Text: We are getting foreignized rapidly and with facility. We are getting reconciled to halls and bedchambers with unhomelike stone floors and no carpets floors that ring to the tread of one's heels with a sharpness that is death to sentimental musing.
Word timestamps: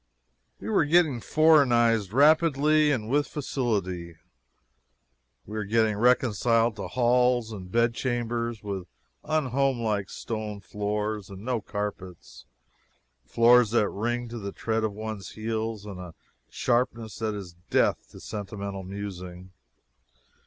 We 0.59 0.67
are 0.67 0.83
getting 0.83 1.19
foreignized 1.19 2.11
rapidly 2.11 2.91
and 2.91 3.07
with 3.07 3.27
facility. 3.27 4.15
We 5.45 5.55
are 5.55 5.63
getting 5.63 5.95
reconciled 5.95 6.75
to 6.77 6.87
halls 6.87 7.51
and 7.51 7.71
bedchambers 7.71 8.63
with 8.63 8.87
unhomelike 9.23 10.09
stone 10.09 10.59
floors 10.59 11.29
and 11.29 11.45
no 11.45 11.61
carpets 11.61 12.47
floors 13.27 13.69
that 13.77 13.89
ring 13.89 14.27
to 14.29 14.39
the 14.39 14.51
tread 14.51 14.83
of 14.83 14.93
one's 14.93 15.33
heels 15.33 15.85
with 15.85 15.99
a 15.99 16.15
sharpness 16.49 17.17
that 17.19 17.35
is 17.35 17.53
death 17.69 18.09
to 18.09 18.19
sentimental 18.19 18.81
musing. 18.81 19.51